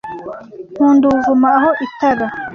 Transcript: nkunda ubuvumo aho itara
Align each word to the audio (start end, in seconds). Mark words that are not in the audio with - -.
nkunda 0.75 1.03
ubuvumo 1.05 1.47
aho 1.57 1.69
itara 1.85 2.25